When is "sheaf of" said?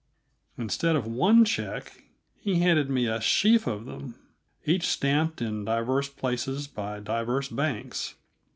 3.21-3.85